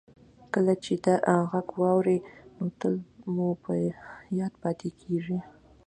[0.53, 2.19] کله چې دا غږ واورئ
[2.57, 2.95] نو تل
[3.33, 3.71] مو په
[4.39, 5.39] یاد پاتې کیږي